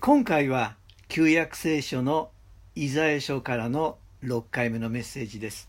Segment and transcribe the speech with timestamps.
[0.00, 0.74] 今回は
[1.06, 2.30] 旧約聖書の
[2.74, 5.68] イザヤ書からの6回目のメッセージです。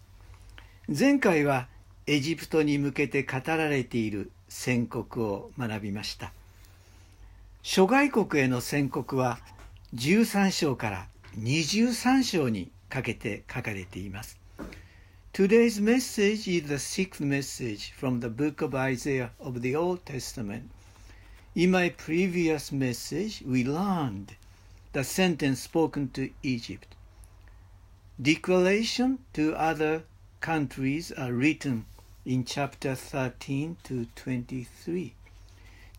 [0.87, 1.67] 前回は
[2.05, 6.31] エジプトに向けて語られている宣告を学びました。
[7.63, 9.39] 諸外国への宣告は
[9.93, 14.39] 13章から23章にかけて書かれています。
[15.33, 20.69] Today's message is the sixth message from the book of Isaiah of the Old Testament.
[21.57, 24.35] In my previous message, we learned
[24.93, 26.95] the sentence spoken to Egypt.
[28.21, 30.03] Declaration to other
[30.39, 31.87] countries are written
[32.27, 35.15] in chapter 13 to 23.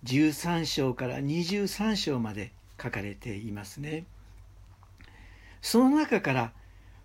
[0.04, 4.04] 13章から23章まで書かれていますね。
[5.60, 6.52] その中から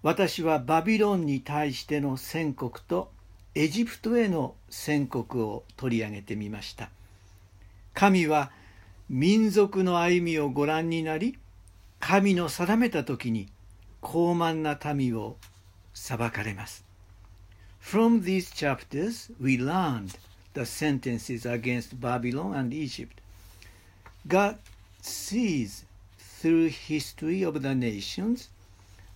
[0.03, 3.09] 私はバビロンに対しての宣告と
[3.55, 6.91] エジプトへの宣告を取り上げてみました
[7.93, 8.51] 神は
[9.09, 11.37] 民族の歩みをご覧になり
[11.99, 13.49] 神の定めた時に
[14.01, 15.37] 高慢な民を
[15.93, 16.83] 裁かれます
[17.81, 20.17] From these chapters we learned
[20.53, 23.21] the sentences against Babylon and Egypt
[24.27, 24.57] God
[25.01, 25.85] sees
[26.17, 28.49] through history of the nations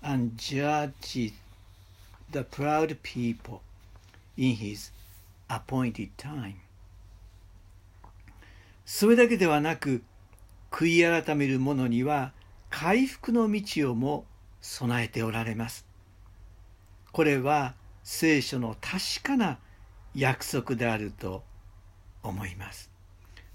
[0.04, 1.32] and judges
[2.32, 3.62] the proud people
[4.38, 4.92] in his
[5.50, 6.62] appointed time
[8.90, 10.02] それだけではなく
[10.72, 12.32] 悔い改める者には
[12.70, 14.24] 回復の道をも
[14.62, 15.86] 備えておられます
[17.12, 19.60] これは聖書の確かな
[20.16, 21.44] 約束であると
[22.24, 22.90] 思います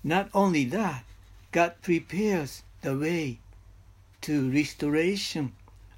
[0.04, 1.04] Not only that,
[1.50, 3.38] God prepares the way
[4.20, 5.52] to restoration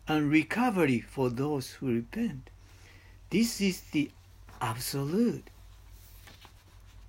[0.06, 2.50] and recovery for those who repent.
[3.30, 4.10] This is the
[4.60, 5.50] absolute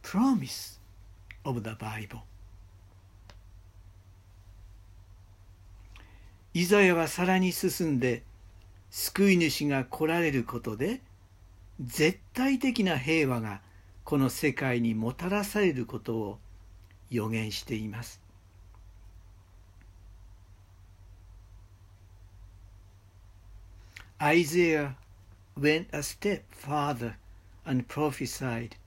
[0.01, 0.74] promise
[1.45, 2.21] of the Bible.
[6.53, 8.23] イザヤはさらに進んで
[8.89, 11.01] 救い主が来られることで
[11.81, 13.61] 絶対的な平和が
[14.05, 16.39] この世界にもたらされることを
[17.09, 18.21] 予言しています。
[24.21, 24.95] Isaiah
[25.59, 27.15] went a step farther
[27.65, 28.77] and prophesied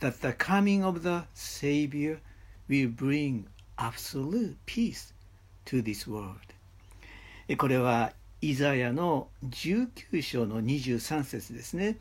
[0.00, 2.20] that the coming of the Savior
[2.68, 3.46] will bring
[3.78, 5.12] absolute peace
[5.66, 6.36] to this world.
[7.56, 11.96] これはイザヤの19章の23節ですね。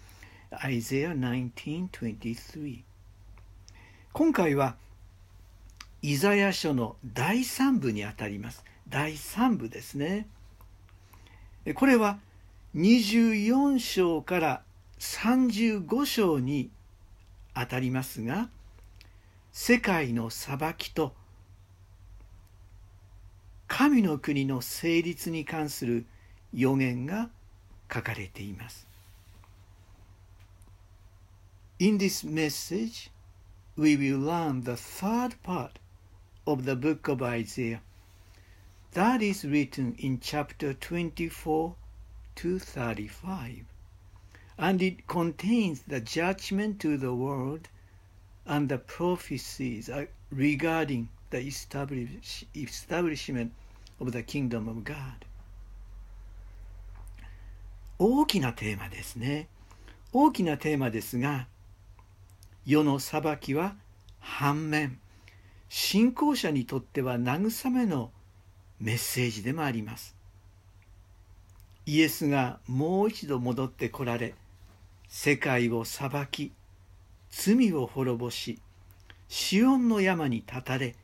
[0.51, 2.83] Isaiah 19:23
[4.13, 4.75] 今回は
[6.01, 8.63] イザヤ書の第3部にあたります。
[8.87, 10.27] 第3部ですね。
[11.75, 12.19] これは
[12.75, 14.63] 24章から
[14.99, 16.69] 35章に
[17.59, 18.49] あたりますが
[19.51, 21.13] 世界の裁きと
[23.67, 26.05] 神の国の成立に関する
[26.53, 27.29] 予言が
[27.93, 28.87] 書かれています。
[31.79, 33.11] In this message,
[33.77, 35.71] we will learn the third part
[36.45, 37.81] of the book of Isaiah.
[38.93, 41.75] That is written in chapter 24
[42.35, 43.65] 235
[44.59, 47.69] and it contains the judgment to the world
[48.45, 49.89] and the prophecies
[50.31, 53.53] regarding the establish, establishment
[54.01, 55.25] of the kingdom of God
[57.97, 59.47] 大きなテーマですね
[60.13, 61.47] 大きなテーマですが
[62.65, 63.75] 世の裁きは
[64.19, 64.99] 反面
[65.67, 68.11] 信仰者にとっては慰めの
[68.79, 70.15] メッセージでもあります
[71.85, 74.33] イエスがもう一度戻ってこられ
[75.09, 76.53] 世界を裁き
[77.31, 78.59] 罪を滅ぼし
[79.27, 80.95] シオンの山に立たれ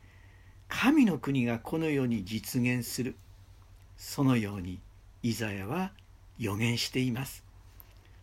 [0.68, 3.14] 神の国がこの世に実現する。
[3.96, 4.80] そのように
[5.22, 5.92] イザヤは
[6.38, 7.44] 予言しています。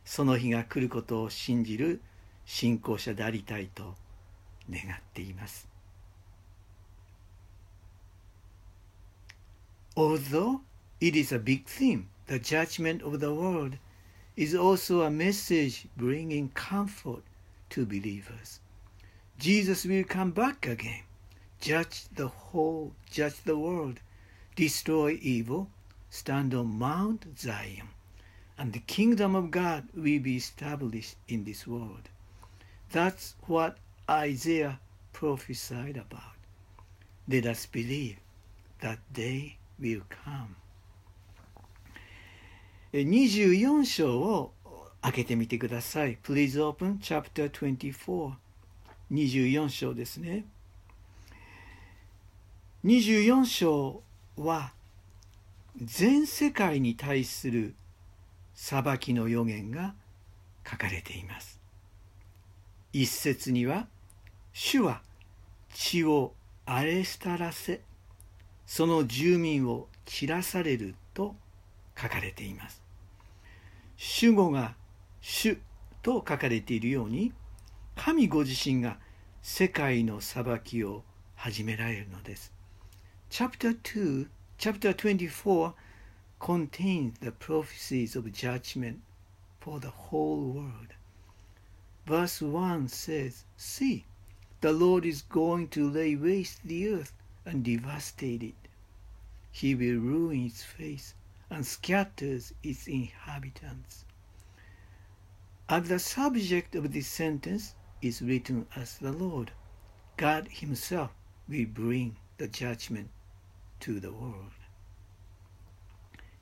[0.05, 2.01] その日が来ることを信じる
[2.45, 3.95] 信仰者でありたいと
[4.69, 5.67] 願っています。
[9.95, 10.59] Although
[10.99, 13.77] it is a big theme the judgment of the world
[14.35, 17.23] is also a message bringing comfort
[17.69, 18.59] to believers.
[19.37, 21.03] Jesus will come back again,
[21.59, 23.99] judge the whole, judge the world,
[24.55, 25.69] destroy evil,
[26.09, 27.89] stand on Mount Zion,
[28.57, 32.09] and the kingdom of God will be established in this world.
[32.91, 33.77] That's what
[34.09, 34.79] Isaiah
[35.11, 36.37] prophesied about.
[37.27, 38.17] Let us believe
[38.81, 40.55] that day will come.
[42.99, 44.53] 24章を
[45.01, 46.17] 開けてみてください。
[46.23, 48.33] Please open chapter 24.
[49.11, 50.45] 24章ですね。
[52.85, 54.03] 24章
[54.37, 54.73] は
[55.81, 57.73] 全世界に対する
[58.53, 59.95] 裁きの予言が
[60.69, 61.59] 書かれています
[62.91, 63.87] 一節には
[64.51, 65.01] 主は
[65.73, 66.33] 血を
[66.65, 67.81] 荒れ廃らせ
[68.67, 71.35] その住民を散らされると
[71.99, 72.82] 書かれています
[73.96, 74.74] 主語が
[75.20, 75.58] 主
[76.02, 77.32] と書かれているように
[77.96, 78.98] 神ご自身が
[79.42, 81.02] 世界の裁きを
[81.34, 82.52] 始められるのです
[83.30, 84.28] Chapter 2
[84.58, 85.72] Chapter 24
[86.40, 89.02] contains the prophecies of judgment
[89.60, 90.94] for the whole world.
[92.06, 94.04] Verse 1 says, See,
[94.60, 97.12] the Lord is going to lay waste the earth
[97.44, 98.68] and devastate it.
[99.52, 101.14] He will ruin its face
[101.53, 104.05] and scatters its inhabitants.
[105.69, 109.51] As the subject of this sentence is written as the Lord,
[110.17, 111.11] God Himself
[111.47, 113.09] will bring the judgment
[113.81, 114.51] to the world.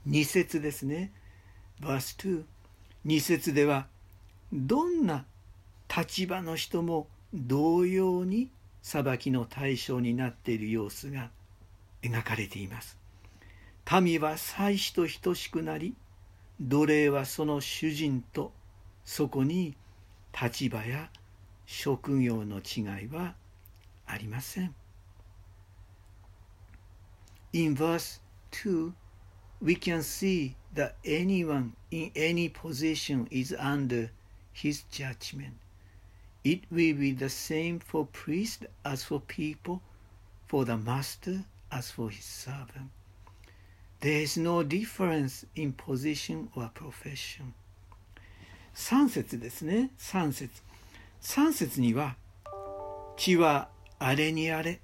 [0.07, 1.11] 2節ですね。
[1.79, 2.45] verse 2。
[3.05, 3.87] 2節では、
[4.51, 5.25] どんな
[5.95, 8.49] 立場の人も同様に
[8.81, 11.29] 裁きの対象になっている様子が
[12.01, 13.00] 描かれています。
[14.01, 15.95] 民は祭司と等しくなり、
[16.59, 18.51] 奴隷はその主人と、
[19.03, 19.75] そこに
[20.39, 21.09] 立場や
[21.65, 23.35] 職業の違いは
[24.05, 24.75] ありません。
[27.53, 28.93] In verse 2,
[29.61, 34.09] we can see that anyone in any position is under
[34.53, 35.53] his judgment.
[36.43, 39.81] It will be the same for priest as for people,
[40.47, 42.89] for the master as for his servant.
[44.01, 47.53] There is no difference in position or profession.
[48.73, 49.91] 3節ですね。
[49.99, 50.49] 3節。
[51.21, 52.15] 3節には、
[53.15, 53.69] 地は
[53.99, 54.81] 荒れに荒れ、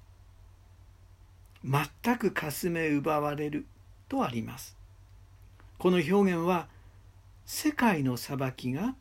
[1.64, 3.66] 全くかすめ奪われる
[4.08, 4.76] とあります。
[5.78, 6.68] この表現は
[7.44, 8.94] 世界の裁きが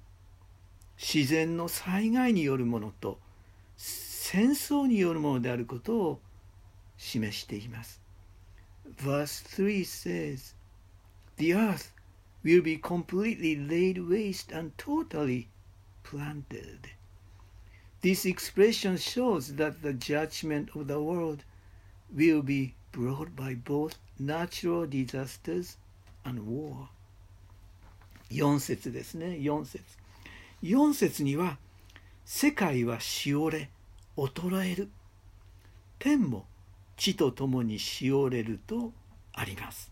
[0.97, 3.19] 自然の災害によるものと
[3.77, 6.19] 戦争によるものであることを
[6.97, 8.06] 示しています。
[8.86, 10.54] Verse 3 says,
[11.36, 11.92] The earth
[12.42, 15.48] will be completely laid waste and totally
[16.02, 16.90] planted.
[18.00, 21.44] This expression shows that the judgment of the world
[22.14, 25.76] will be brought by both natural disasters
[26.24, 26.88] and war
[28.30, 29.82] 4節ですね4節
[30.62, 31.58] 4節には
[32.24, 33.68] 世界はしおれ
[34.16, 34.88] 衰える
[35.98, 36.46] 天も
[36.97, 38.91] 地とともにしおれると
[39.33, 39.91] あります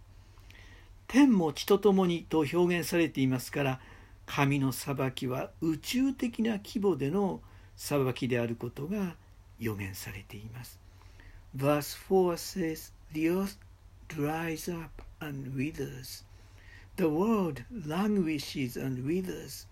[1.07, 3.79] 天も地とともにと表現されていますから
[4.25, 7.41] 神の裁きは宇宙的な規模での
[7.77, 9.15] 裁きであることが
[9.59, 10.79] 予言されています
[11.55, 13.57] Verse 4 says, The earth
[14.09, 16.23] dries up and withers.
[16.97, 19.65] The world languishes and withers.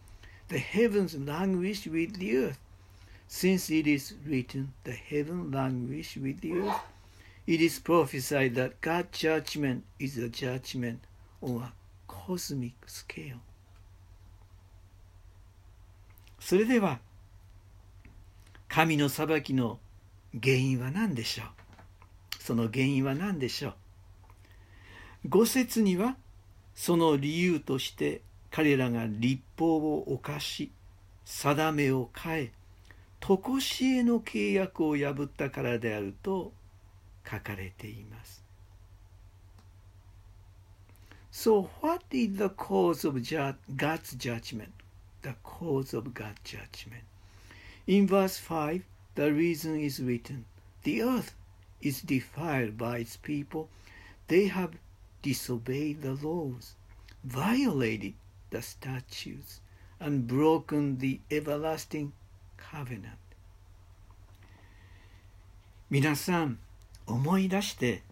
[0.47, 2.59] The heavens languish with the earth.
[3.27, 6.81] Since it is written, The heaven languish with the earth,
[7.45, 10.99] it is prophesied that God's judgment is a judgment
[11.41, 11.73] on a
[12.07, 13.37] cosmic scale.
[16.39, 16.99] それでは
[18.67, 19.79] 神の裁きの
[20.41, 21.47] 原因は何でしょう？
[22.39, 25.29] その原因は何でしょう？
[25.29, 26.17] 五節には
[26.75, 28.21] その理由として
[28.51, 30.71] 彼らが立法を犯し
[31.23, 32.51] 定めを変え
[33.21, 36.51] 常しえの契約を破ったからであると
[37.28, 38.42] 書かれています。
[41.30, 43.20] So what is the cause of
[43.76, 44.72] God's judgment?
[45.22, 47.04] The cause of God's judgment.
[47.86, 48.82] In verse 5,
[49.14, 50.46] the reason is written
[50.82, 51.34] The earth
[51.80, 53.68] is defiled by its people.
[54.26, 54.78] They have
[55.22, 56.74] disobeyed the laws,
[57.24, 58.14] violated
[58.50, 59.60] the statutes,
[60.00, 62.12] and broken the everlasting
[62.56, 63.18] covenant.
[65.90, 66.58] 皆さん
[67.07, 68.03] 思い出して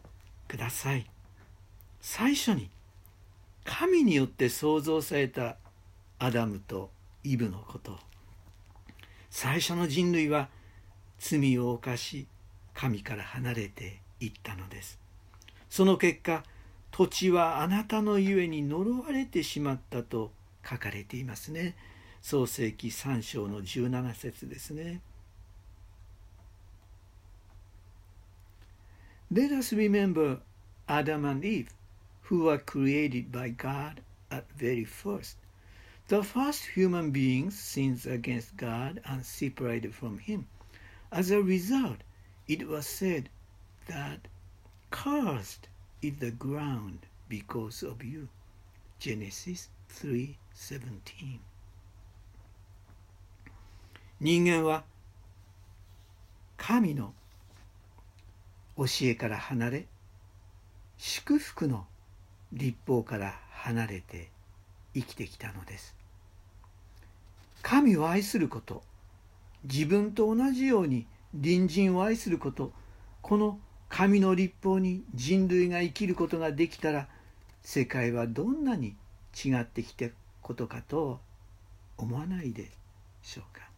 [0.48, 1.06] ください。
[2.02, 2.70] 最初に
[3.64, 5.58] 神によって創造された
[6.20, 6.90] アダムと
[7.24, 7.98] イブのこと。
[9.30, 10.50] 最初の人類は
[11.20, 12.28] 罪を犯し
[12.74, 15.00] 神から離れていったのです。
[15.70, 16.44] その結果
[16.92, 20.32] 土地はあなたのゆえに呪われてしまったと
[20.70, 21.76] 書かれていますね。
[22.22, 25.02] 創世記3章の17節ですね。
[29.31, 30.41] Let us remember
[30.89, 31.71] Adam and Eve
[32.23, 34.01] who were created by God
[34.31, 35.37] at very first
[36.09, 40.47] The first human beings sinned against God and separated from Him.
[41.11, 41.99] As a result,
[42.47, 43.29] it was said
[43.89, 44.29] that
[44.93, 45.69] cursed
[46.01, 48.29] is the ground because of you.
[49.01, 51.41] Genesis 3:17
[54.21, 54.85] 人間は
[56.57, 57.15] 神の
[58.78, 59.86] 教えから離れ
[60.98, 61.86] 祝福の
[62.54, 64.30] 立法から離れて
[64.94, 65.96] 生きてきたのです。
[67.62, 68.84] 神を愛すること
[69.64, 72.74] 自分と同じように隣人を愛すること
[73.22, 73.60] この
[73.90, 77.08] 神の立法に人類が生きることができたら
[77.62, 78.96] 世界はどんなに
[79.34, 80.06] 違ってきた
[80.42, 81.20] ことかと
[81.98, 82.72] 思わないで
[83.22, 83.71] しょうか。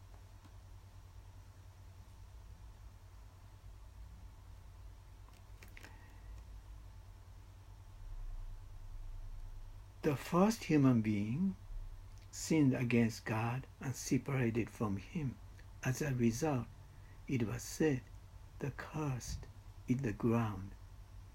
[10.03, 11.55] The first human being
[12.29, 15.35] sinned against God and separated from Him.
[15.81, 16.65] As a result,
[17.25, 18.01] it was said,
[18.59, 19.47] The cursed
[19.87, 20.71] is the ground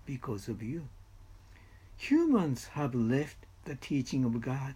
[0.04, 0.86] because of you.
[1.96, 4.74] Humans have left the teaching of God,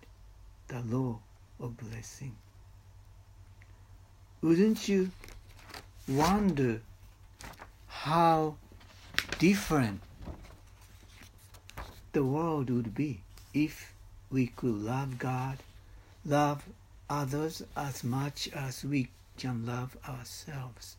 [0.69, 1.21] the law
[1.61, 2.35] of blessing.
[4.41, 5.11] Wouldn't you
[6.09, 6.81] wonder
[7.89, 8.57] how
[9.39, 10.01] different
[12.13, 13.23] the world would be
[13.54, 13.94] if
[14.30, 15.58] we could love God,
[16.26, 16.64] love
[17.10, 20.98] others as much as we can love ourselves,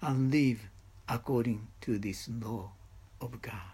[0.00, 0.68] and live
[1.08, 2.70] according to this law
[3.20, 3.72] of God.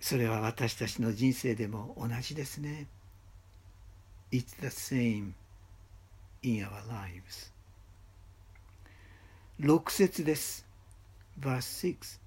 [0.00, 2.86] それは私たちの人生でも同じですね。
[4.32, 5.32] It's the same
[6.42, 7.52] in our lives.
[9.60, 10.65] 6節です。
[11.39, 12.19] Verse 6.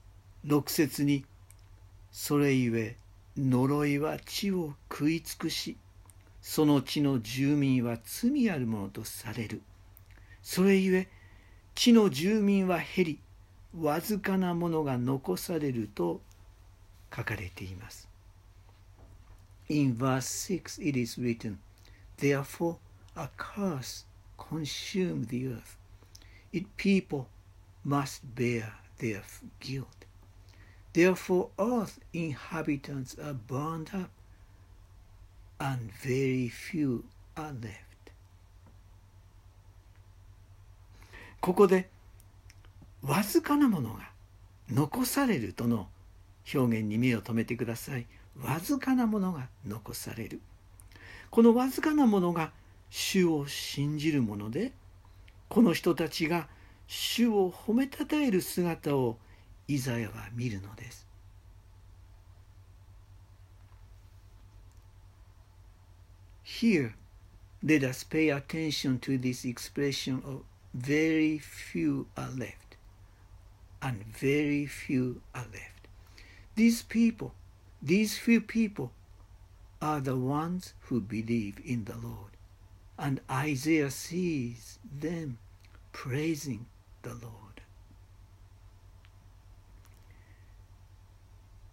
[0.47, 1.25] 6節に、
[2.11, 2.97] それゆえ
[3.37, 5.77] 呪いは地を食い尽くし、
[6.41, 9.63] その地の住民は罪あるものとされる。
[10.43, 11.09] それゆえ
[11.75, 13.21] 地の住民は減り、
[13.79, 16.21] わずかなものが残されると
[17.15, 18.09] 書かれています。
[19.69, 21.59] In verse 6 it is written,
[22.19, 22.77] Therefore
[23.15, 24.05] a curse
[24.37, 25.77] consumed the earth.
[26.53, 27.27] It people
[27.85, 29.23] must bear their
[29.61, 29.87] guilt.
[30.93, 34.11] Therefore earth inhabitants are burned up,
[35.59, 37.05] and very few
[37.37, 38.13] are left.
[41.41, 41.89] ここで
[43.03, 44.11] わずかなものが
[44.71, 45.89] 残されるとの
[46.53, 48.07] 表現に目を留めてください。
[48.43, 50.41] わずかなものが残される。
[51.31, 52.53] このわずかなものが
[52.91, 54.73] 主を信じるもので、
[55.49, 56.49] この人たちが
[56.90, 59.18] 主を褒めたたえる姿を
[59.68, 61.06] イザヤは見るのです。
[66.44, 66.94] Here,
[67.64, 70.44] let us pay attention to this expression of
[70.74, 72.78] very few are left,
[73.82, 75.88] and very few are left.
[76.56, 77.34] These people,
[77.82, 78.92] these few people,
[79.82, 82.32] are the ones who believe in the Lord.
[82.98, 85.38] And Isaiah sees them
[85.92, 86.68] praising
[87.03, 87.63] the Lord.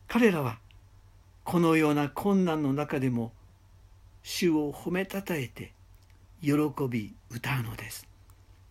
[0.07, 0.59] 彼らは
[1.43, 3.31] このような困難の中でも
[4.23, 5.73] 主を褒めたたえて
[6.41, 6.53] 喜
[6.89, 8.07] び歌うのです。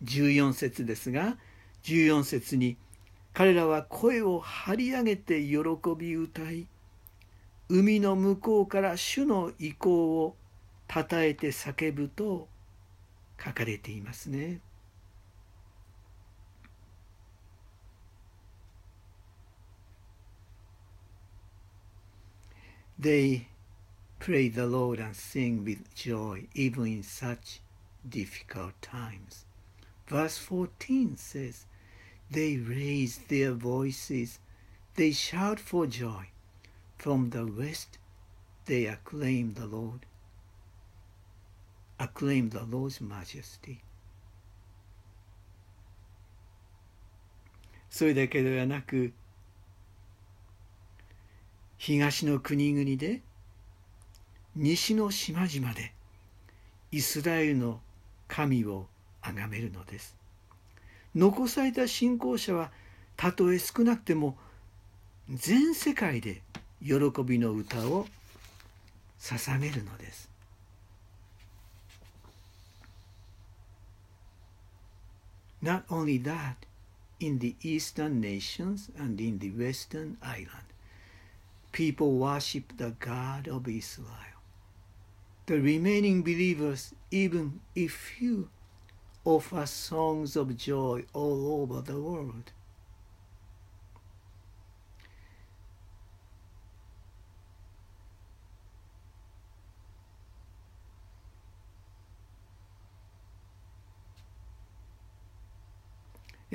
[0.03, 1.37] 14節ですが
[1.83, 2.77] 14節に
[3.33, 5.57] 彼らは声を張り上げて喜
[5.97, 6.67] び歌い
[7.69, 10.35] 海の向こうから主の意向を
[10.87, 12.47] たたえて叫ぶと
[13.43, 14.61] 書かれていますね。
[22.98, 23.48] They
[24.18, 27.60] pray the Lord and sing with joy even in such
[28.08, 29.44] difficult times.
[30.06, 31.66] Verse 14 says,
[32.30, 34.38] They raise their voices,
[34.94, 36.28] they shout for joy.
[36.98, 37.98] From the west
[38.66, 40.06] they acclaim the Lord,
[41.98, 43.80] acclaim the Lord's majesty.
[47.90, 49.12] それだけではなく
[51.77, 53.21] 東の国々で
[54.55, 55.93] 西の島々で
[56.91, 57.79] イスラエルの
[58.27, 58.87] 神を
[59.21, 60.15] 崇めるのです。
[61.13, 62.71] 残された信仰者は
[63.15, 64.37] たとえ少なくても
[65.29, 66.41] 全世界で
[66.81, 68.07] 喜びの歌を
[69.19, 70.29] 捧げるのです。
[75.61, 76.55] Not only that,
[77.19, 80.66] in the eastern nations and in the western islands,
[81.76, 84.08] people worship the God of Israel.
[85.46, 88.50] The remaining believers, even if few,
[89.24, 92.52] offer songs of joy all over the world.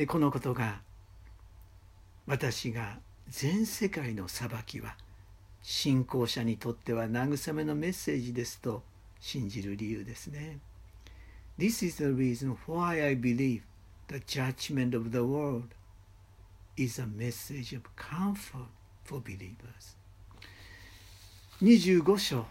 [0.06, 0.82] このことが
[2.28, 4.96] 私が全世界の裁きは
[5.63, 8.83] 信仰者にとっては慰めのメッセージですと
[9.21, 10.59] 信じる理由ですね。
[11.59, 13.63] This is the reason why I believe
[14.09, 15.69] the judgment of the world
[16.77, 18.67] is a message of comfort
[19.05, 19.97] for believers.
[21.61, 22.47] 25章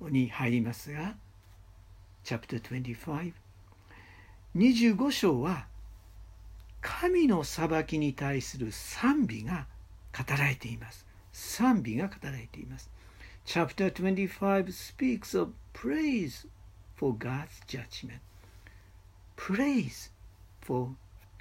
[0.00, 1.16] に入りますが、
[2.24, 3.32] Chapter 25。
[4.54, 5.66] 25章は
[6.80, 9.66] 神の裁きに対する賛美が
[10.16, 11.11] 語られています。
[11.32, 12.90] 賛美が語られています。
[13.44, 16.46] Chapter 25 speaks of praise
[16.94, 18.20] for God's judgment.
[19.36, 20.10] Praise
[20.60, 20.90] for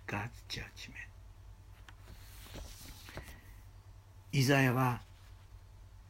[0.07, 1.11] God's judgment.
[4.33, 5.01] イザヤは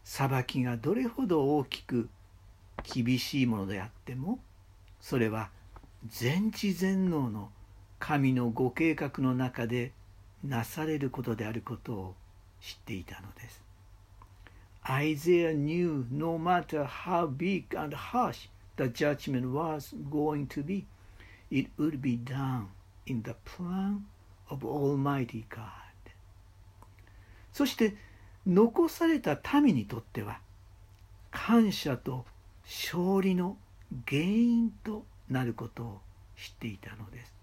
[0.03, 2.07] 裁きがどれほど大きく
[2.83, 4.39] 厳しいものであっても
[4.99, 5.49] それは
[6.07, 7.49] 全知全能の
[7.99, 9.91] 神のご計画の中で
[10.43, 12.15] なされることであることを
[12.61, 13.70] 知っていたのです。
[14.89, 18.47] Isaiah knew no matter how big and harsh
[18.77, 20.85] the judgment was going to be,
[21.49, 22.69] it would be done
[23.05, 24.05] in the plan
[24.49, 25.67] of Almighty God.
[27.53, 27.95] そして
[28.47, 30.39] 残された民にとっては
[31.31, 32.25] 感謝と
[32.63, 33.57] 勝利の
[34.07, 36.01] 原因となることを
[36.37, 37.41] 知っていたのです。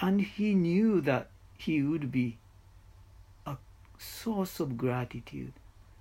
[0.00, 2.38] and he knew that he would be
[3.46, 3.56] a
[3.98, 5.52] source of gratitude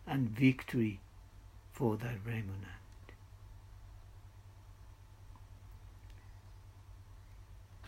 [0.10, 1.00] and victory
[1.72, 2.80] for the remnant.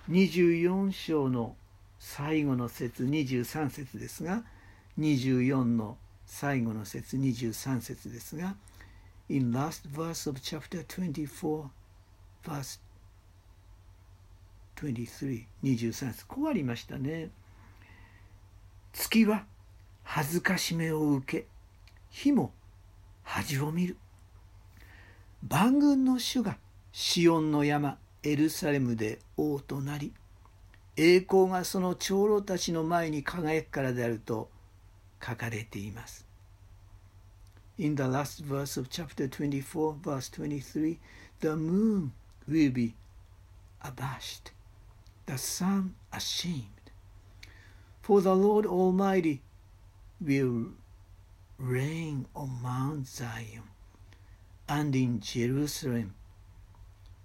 [0.09, 1.55] 24章の
[1.99, 4.43] 最後の節23節ですが
[4.99, 8.55] 24の最後の節23節ですが
[9.29, 11.69] In last verse of chapter 24
[12.43, 12.79] verse
[14.75, 17.29] 23、23節こうありましたね。
[18.93, 19.45] 月は
[20.03, 21.47] 恥ずかしめを受け、
[22.11, 22.53] 火も
[23.23, 23.97] 恥を見る。
[25.47, 26.57] 万軍の主が
[26.91, 30.13] シオンの山エルサレムで王となり、
[30.95, 34.49] 栄光がその長老たちの前に輝くからであると
[35.25, 36.27] 書かれています。
[37.77, 40.99] In the last verse of chapter 24, verse 23,
[41.39, 42.11] the moon
[42.47, 42.93] will be
[43.81, 44.51] abashed
[45.25, 46.91] the sun ashamed.
[48.01, 49.41] For the Lord Almighty
[50.19, 50.73] will
[51.61, 53.63] reign on Mount Zion
[54.67, 56.15] and in Jerusalem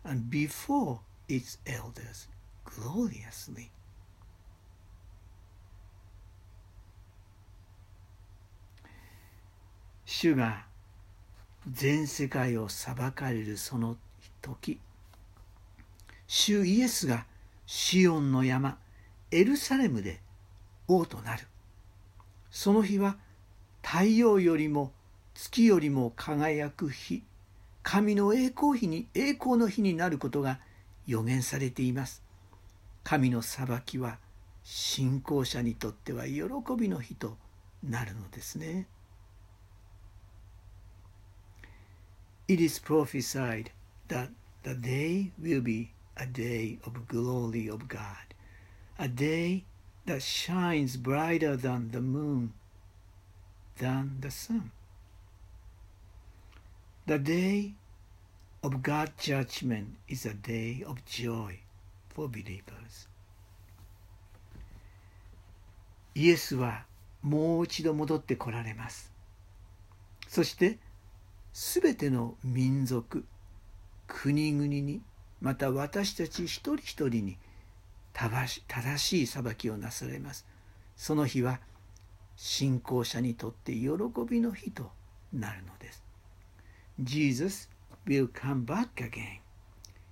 [0.04, 2.28] and before its elders
[2.64, 3.70] gloriously.
[10.04, 10.64] 主が
[11.70, 13.96] 全世界を裁かれるその
[14.40, 14.78] 時
[16.28, 17.26] 主イエスが
[17.66, 18.78] シオンの山
[19.32, 20.20] エルサレムで
[20.86, 21.46] 王となる
[22.50, 23.16] その日は
[23.88, 24.90] 太陽よりも
[25.32, 27.22] 月よりも輝く日
[27.84, 30.58] 神の栄光日に栄光の日になることが
[31.06, 32.20] 予言されています
[33.04, 34.18] 神の裁きは
[34.64, 36.42] 信仰者にとっては喜
[36.76, 37.36] びの日と
[37.88, 38.88] なるのですね
[42.48, 43.70] It is prophesied
[44.08, 44.30] that
[44.64, 48.34] the day will be a day of glory of God,
[48.98, 49.62] a day
[50.06, 52.52] that shines brighter than the moon,
[53.78, 54.70] than the sun.
[57.06, 57.74] The day
[58.62, 61.60] of God's judgment is a day of joy
[62.08, 63.08] for believers.
[66.14, 66.86] イエスは
[67.22, 69.12] もう一度戻ってこられます。
[70.28, 70.78] そして
[71.52, 73.24] すべての民族、
[74.06, 75.02] 国々に
[75.40, 77.38] また私たち一人一人に
[78.12, 80.46] 正しい裁きをなされます。
[80.96, 81.60] その日は
[82.36, 83.88] 信仰者にとって喜
[84.28, 84.90] びの日と
[85.32, 86.02] なるのです。
[87.02, 87.68] Jesus
[88.06, 89.40] will come back again.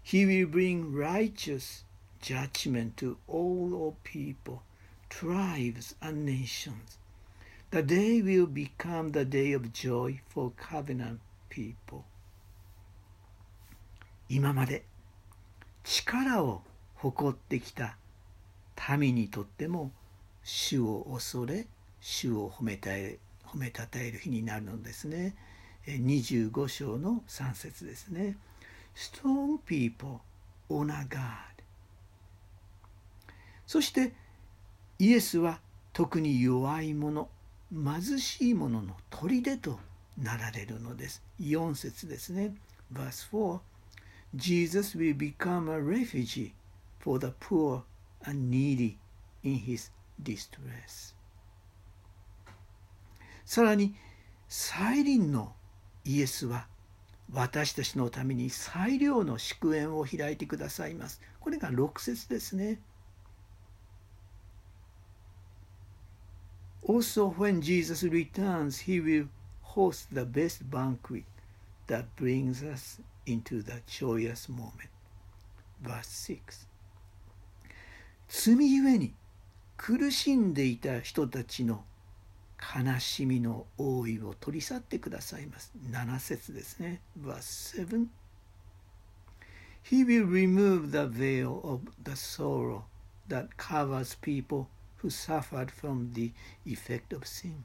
[0.03, 1.85] He will bring righteous
[2.21, 4.63] judgment to all of people,
[5.09, 6.99] tribes, and nations.
[7.71, 12.05] The day will become the day of joy for covenant people.
[14.29, 14.85] 今まで
[15.85, 16.63] 力を
[16.95, 17.97] 誇ってきた
[18.99, 19.93] 民にとっても
[20.43, 21.67] 主を恐れ
[22.07, 25.35] 主を褒めたえ褒めたたえる日になるのですね
[25.87, 28.37] 25章の3節ですね
[28.95, 30.19] Strong people
[30.69, 31.19] honor God
[33.67, 34.13] そして
[34.99, 35.61] イエスは
[35.95, 37.31] 特に弱い者
[37.73, 39.81] 貧しい者の砦と
[40.19, 42.55] なられるのです4節ですね
[42.93, 43.61] Verse 4
[44.35, 46.53] Jesus will become a refugee
[47.01, 47.83] for the poor
[48.27, 48.99] and needy
[49.43, 49.91] in his
[50.23, 51.15] distress
[53.45, 53.95] さらに
[54.49, 55.55] 再臨の
[56.05, 56.67] イエスは
[57.33, 61.21] 私たちのために最良の祝宴を開いてくださいます。
[61.41, 62.81] これが6節ですね。
[66.87, 69.29] Also, when Jesus returns, he will
[69.63, 71.25] host the best banquet
[71.87, 74.91] that brings us into the joyous moment.
[75.83, 76.67] Verse 6
[78.29, 79.15] 罪ゆえに
[79.77, 81.85] 苦しんでいた人たちの
[82.77, 85.73] 悲しみの覆いを取り去ってくださいます。
[85.91, 87.01] 7節ですね。
[87.21, 88.07] Verse 7
[89.83, 92.85] He will remove the veil of the sorrow
[93.29, 94.69] that covers people
[95.03, 96.33] who suffered from the
[96.65, 97.65] effect of sin.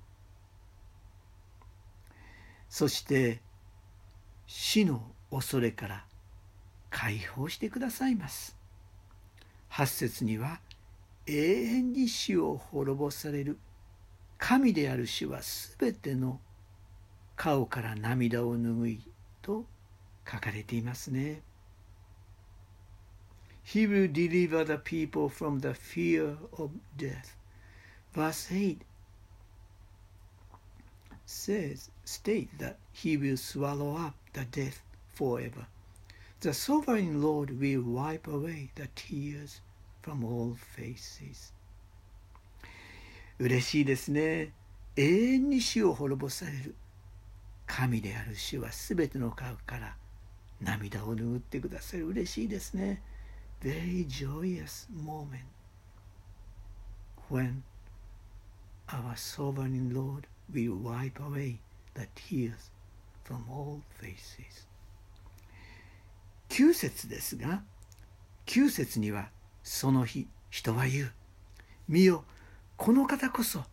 [2.67, 3.41] そして
[4.45, 6.05] 死の恐れから
[6.89, 8.55] 解放してくださいます。
[9.71, 10.59] 8節には
[11.25, 13.59] 永遠に死を滅ぼされる
[14.38, 16.40] 神である主はすべての
[17.36, 19.00] 顔から涙を拭い
[19.42, 19.64] と
[20.30, 21.42] 書かれていますね。
[23.64, 27.34] He will deliver the people from the fear of death.
[28.12, 28.78] Verse 8
[31.24, 34.82] says, state that he will swallow up the death
[35.14, 35.66] forever.
[36.40, 39.62] The sovereign Lord will wipe away the tears
[40.02, 41.52] from all faces.
[43.39, 44.51] 嬉しいですね
[44.97, 46.75] 永遠に死を滅ぼされる
[47.65, 49.95] 神である主はすべての顔から
[50.61, 53.01] 涙を拭ってくださる嬉しいですね
[53.61, 55.45] Very joyous moment
[57.29, 57.61] when
[58.87, 61.59] our sovereign Lord will wipe away
[61.93, 62.71] the tears
[63.23, 64.67] from all faces
[66.49, 67.63] 9節ですが
[68.47, 69.29] 9節には
[69.63, 71.11] その日人は言う
[71.87, 72.25] 見よ
[72.79, 73.65] この方こそ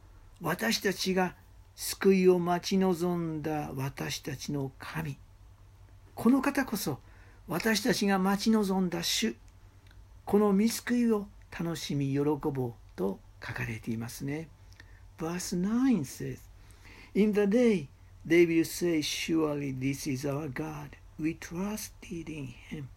[0.42, 1.36] 私たちが
[1.76, 5.16] 救いを待ち望んだ私たちの神
[6.16, 6.98] この方こそ
[7.46, 9.36] 私たちが待ち望んだ主
[10.24, 14.48] この見救いを楽しみ喜ぼうと書かれていますね。
[15.20, 16.38] Verse 9 says,
[17.14, 17.86] In the day
[18.26, 20.96] they will say, Surely this is our God.
[21.16, 22.88] We trusted in him,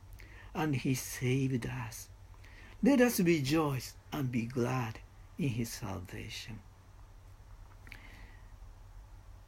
[0.55, 2.09] and he saved us.
[2.81, 4.95] Let us rejoice and be glad
[5.39, 6.55] in his salvation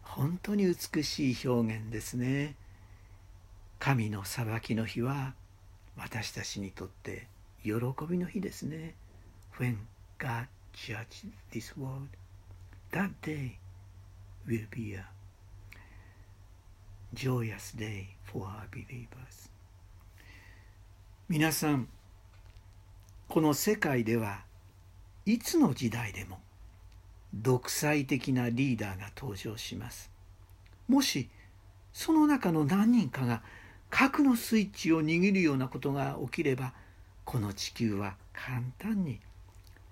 [0.03, 2.55] 本当に美しい表現ですね
[3.79, 5.33] 神の裁きの日は
[5.97, 7.27] 私たちにとって
[7.63, 7.71] 喜
[8.09, 8.95] びの日ですね
[9.59, 9.77] When
[10.17, 12.07] God judges this world
[12.91, 13.57] that day
[14.47, 15.05] will be a
[17.13, 19.49] joyous day for our believers
[21.29, 21.87] 皆さん
[23.27, 24.43] この世界では
[25.25, 26.39] いつの時代でも
[27.33, 30.11] 独裁的なリーダーが登場します。
[30.87, 31.29] もし
[31.93, 33.43] その中の何人かが
[33.89, 36.73] 核のスイッチを握るようなことが起きれば
[37.25, 39.19] この地球は簡単に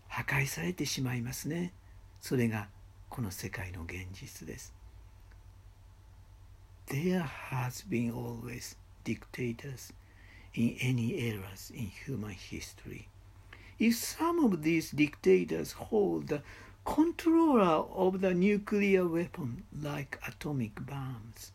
[0.08, 1.74] 破壊されてしまいますね。
[2.22, 2.68] それが
[3.10, 4.74] この世界の現実です。
[6.88, 9.94] There has been always dictators
[10.56, 13.06] in any eras in human history.
[13.79, 16.43] if some of these dictators hold the
[16.85, 21.53] controller of the nuclear weapon like atomic bombs,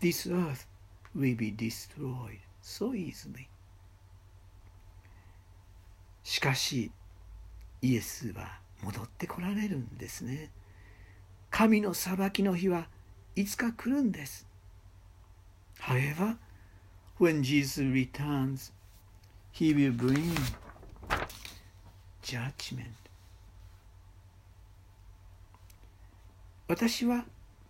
[0.00, 0.66] this earth
[1.14, 3.48] will be destroyed so easily.
[6.24, 6.92] しかし、
[7.82, 10.50] イエスは戻ってこられるんですね。
[11.50, 12.88] 神の裁きの日は
[13.34, 14.46] いつか来るんです。
[15.80, 16.36] However,
[17.18, 18.72] when Jesus returns,
[19.52, 20.32] he will bring
[22.27, 22.83] judgment
[26.67, 27.23] 私は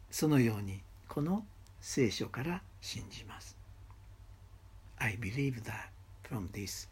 [0.09, 1.45] そのようにこの
[1.79, 3.55] 聖書から信じます
[4.97, 5.91] I believe that
[6.27, 6.89] from this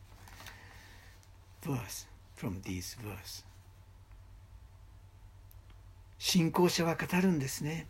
[1.64, 3.44] verse from this verse
[6.20, 7.88] 信仰者は語るんですね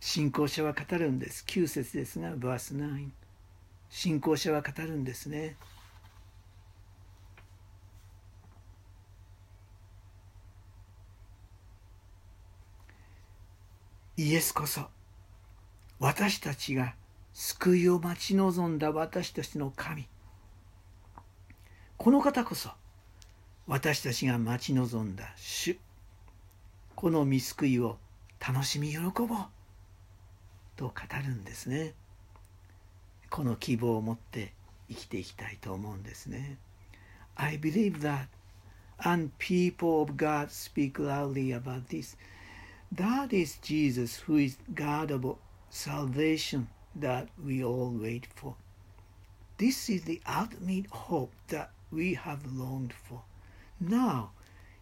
[0.00, 3.10] 信仰者は語るんです9節ですが verse 9
[3.90, 5.56] 信仰者は語るんですね
[14.20, 14.88] イエスこそ
[16.00, 16.96] 私たちが
[17.32, 20.08] 救いを待ち望んだ私たちの神。
[21.96, 22.70] この方こそ
[23.68, 25.78] 私たちが待ち望んだ主。
[26.96, 27.96] この見救いを
[28.44, 29.28] 楽しみ喜ぼう。
[30.74, 30.92] と語
[31.24, 31.94] るんですね。
[33.30, 34.52] この希望を持って
[34.88, 36.58] 生きていきたいと思うんですね。
[37.36, 38.26] I believe that
[38.98, 42.16] and people of God speak loudly about this.
[42.92, 45.36] That is Jesus who is God of
[45.70, 48.56] salvation that we all wait for
[49.58, 53.22] this is the ultimate hope that we have longed for
[53.80, 54.30] now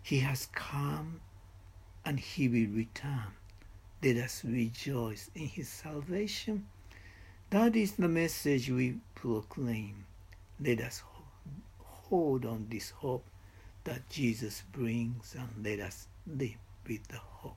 [0.03, 1.21] he has come
[2.05, 3.35] and he will return.
[4.01, 6.69] Let us rejoice in his salvation.
[7.51, 10.07] That is the message we proclaim.
[10.61, 11.03] Let us
[11.81, 13.27] hold on this hope
[13.83, 17.57] that Jesus brings and let us live with the hope.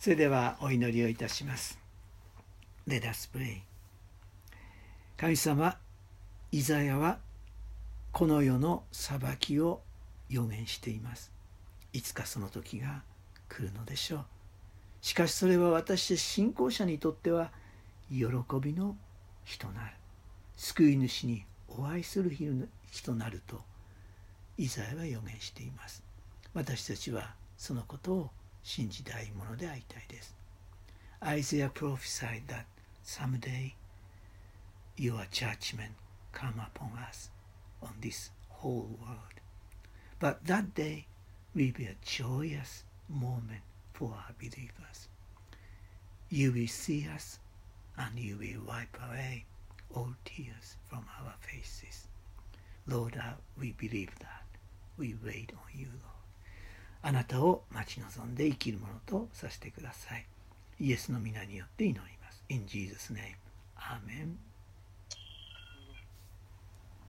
[0.00, 1.78] それではお祈りをいたします。
[2.88, 3.60] Let us pray.
[5.18, 5.76] 神様、
[6.50, 7.18] イザヤは
[8.10, 9.82] この世の裁きを
[10.30, 11.30] 予言しています
[11.92, 13.02] いつかその時が
[13.50, 14.24] 来るのでしょう
[15.02, 17.52] しかしそれは私信仰者にとっては
[18.10, 18.24] 喜
[18.60, 18.96] びの
[19.44, 19.92] 日となる
[20.56, 23.60] 救い主にお会いする日となると
[24.56, 26.02] イザヤは予言しています
[26.54, 28.30] 私たちはそのことを
[28.63, 30.35] 信じたいものでありたいです
[31.23, 32.65] Isaiah prophesied that
[33.03, 33.73] someday
[34.97, 35.93] your judgment
[36.31, 37.29] come upon us
[37.81, 39.39] on this whole world.
[40.19, 41.07] But that day
[41.53, 43.61] will be a joyous moment
[43.93, 45.07] for our believers.
[46.29, 47.39] You will see us
[47.97, 49.45] and you will wipe away
[49.93, 52.07] all tears from our faces.
[52.87, 53.19] Lord,
[53.59, 54.43] we believe that.
[54.97, 56.18] We wait on you, Lord.
[57.02, 60.26] あなたを待ち望んで生きるものとさせてください。
[60.80, 62.44] イエスの皆によって祈ります。
[62.48, 63.36] In Jesus' name.
[63.76, 64.49] Amen.